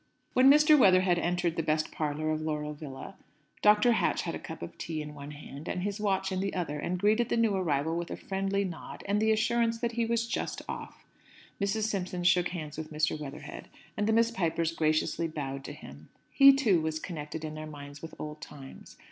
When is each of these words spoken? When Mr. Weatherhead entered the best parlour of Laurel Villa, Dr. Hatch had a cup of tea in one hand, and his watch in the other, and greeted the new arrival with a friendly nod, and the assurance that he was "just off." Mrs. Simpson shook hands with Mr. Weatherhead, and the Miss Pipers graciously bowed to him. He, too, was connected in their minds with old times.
When 0.33 0.49
Mr. 0.49 0.75
Weatherhead 0.79 1.19
entered 1.19 1.57
the 1.57 1.61
best 1.61 1.91
parlour 1.91 2.31
of 2.31 2.41
Laurel 2.41 2.73
Villa, 2.73 3.13
Dr. 3.61 3.91
Hatch 3.91 4.23
had 4.23 4.33
a 4.33 4.39
cup 4.39 4.63
of 4.63 4.75
tea 4.79 4.99
in 4.99 5.13
one 5.13 5.29
hand, 5.29 5.67
and 5.67 5.83
his 5.83 5.99
watch 5.99 6.31
in 6.31 6.39
the 6.39 6.55
other, 6.55 6.79
and 6.79 6.97
greeted 6.97 7.29
the 7.29 7.37
new 7.37 7.53
arrival 7.55 7.95
with 7.95 8.09
a 8.09 8.17
friendly 8.17 8.65
nod, 8.65 9.03
and 9.07 9.21
the 9.21 9.31
assurance 9.31 9.77
that 9.77 9.91
he 9.91 10.07
was 10.07 10.25
"just 10.27 10.63
off." 10.67 11.05
Mrs. 11.61 11.83
Simpson 11.83 12.23
shook 12.23 12.47
hands 12.47 12.79
with 12.79 12.91
Mr. 12.91 13.15
Weatherhead, 13.19 13.67
and 13.95 14.07
the 14.07 14.13
Miss 14.13 14.31
Pipers 14.31 14.71
graciously 14.71 15.27
bowed 15.27 15.63
to 15.65 15.71
him. 15.71 16.09
He, 16.31 16.51
too, 16.51 16.81
was 16.81 16.97
connected 16.99 17.45
in 17.45 17.53
their 17.53 17.67
minds 17.67 18.01
with 18.01 18.15
old 18.19 18.41
times. 18.41 18.97